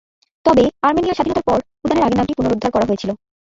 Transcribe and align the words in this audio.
তবে, 0.45 0.63
আর্মেনিয়া 0.87 1.17
স্বাধীনতার 1.17 1.47
পর, 1.47 1.59
উদ্যানের 1.83 2.05
আগের 2.05 2.19
নামটি 2.19 2.37
পুনরুদ্ধার 2.37 2.73
করা 2.73 2.87
হয়েছিল। 2.89 3.09